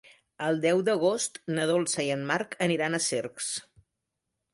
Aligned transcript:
El 0.43 0.55
deu 0.61 0.79
d'agost 0.85 1.37
na 1.57 1.67
Dolça 1.71 2.05
i 2.07 2.09
en 2.13 2.23
Marc 2.31 2.57
aniran 2.67 2.99
a 2.99 3.01
Cercs. 3.09 3.51